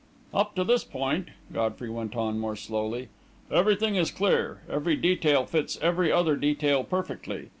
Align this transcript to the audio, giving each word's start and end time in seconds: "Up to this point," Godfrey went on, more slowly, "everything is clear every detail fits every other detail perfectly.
"Up 0.33 0.55
to 0.55 0.63
this 0.63 0.83
point," 0.83 1.27
Godfrey 1.53 1.87
went 1.87 2.15
on, 2.15 2.39
more 2.39 2.55
slowly, 2.55 3.09
"everything 3.51 3.97
is 3.97 4.09
clear 4.09 4.61
every 4.67 4.95
detail 4.95 5.45
fits 5.45 5.77
every 5.79 6.11
other 6.11 6.35
detail 6.35 6.83
perfectly. 6.83 7.49